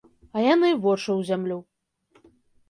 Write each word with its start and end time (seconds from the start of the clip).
А 0.35 0.45
яны 0.53 0.69
вочы 0.85 1.03
ў 1.03 1.21
зямлю. 1.29 1.59